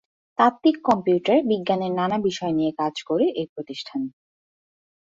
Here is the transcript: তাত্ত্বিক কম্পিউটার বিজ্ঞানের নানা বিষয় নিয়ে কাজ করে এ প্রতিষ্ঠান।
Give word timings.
তাত্ত্বিক 0.39 0.77
কম্পিউটার 0.83 1.37
বিজ্ঞানের 1.43 1.91
নানা 1.91 2.17
বিষয় 2.27 2.53
নিয়ে 2.53 2.71
কাজ 2.77 2.95
করে 3.03 3.25
এ 3.35 3.43
প্রতিষ্ঠান। 3.53 4.01